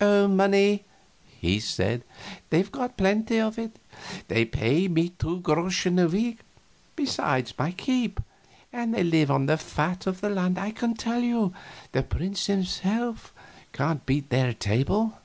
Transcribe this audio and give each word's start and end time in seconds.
"Money!" 0.00 0.82
he 1.42 1.60
said; 1.60 2.04
"they've 2.48 2.72
got 2.72 2.96
plenty 2.96 3.38
of 3.38 3.58
it. 3.58 3.78
They 4.28 4.46
pay 4.46 4.88
me 4.88 5.10
two 5.10 5.40
groschen 5.40 5.98
a 5.98 6.06
week, 6.08 6.38
besides 6.96 7.52
my 7.58 7.70
keep. 7.72 8.18
And 8.72 8.94
they 8.94 9.04
live 9.04 9.30
on 9.30 9.44
the 9.44 9.58
fat 9.58 10.06
of 10.06 10.22
the 10.22 10.30
land, 10.30 10.58
I 10.58 10.70
can 10.70 10.94
tell 10.94 11.20
you; 11.20 11.52
the 11.92 12.02
prince 12.02 12.46
himself 12.46 13.34
can't 13.74 14.06
beat 14.06 14.30
their 14.30 14.54
table." 14.54 15.18